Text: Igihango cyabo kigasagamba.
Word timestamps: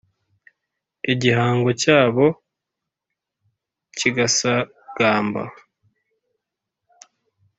Igihango 1.11 1.69
cyabo 1.81 2.25
kigasagamba. 3.97 5.43